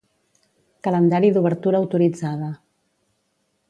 Calendari 0.87 1.31
d'obertura 1.37 1.83
autoritzada 1.85 2.53